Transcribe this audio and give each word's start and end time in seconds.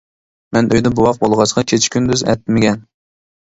مەن 0.57 0.69
ئۆيدە 0.75 0.93
بوۋاق 1.01 1.21
بولغاچقا 1.25 1.67
كېچە 1.75 1.95
كۈندۈز 1.99 2.27
ئەتمىگەن. 2.29 2.85